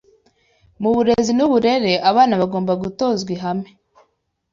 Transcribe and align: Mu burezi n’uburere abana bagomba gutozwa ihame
Mu 0.81 0.89
burezi 0.95 1.31
n’uburere 1.35 1.93
abana 2.11 2.33
bagomba 2.41 2.73
gutozwa 2.83 3.29
ihame 3.35 3.69